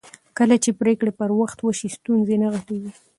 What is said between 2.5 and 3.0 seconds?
غټېږي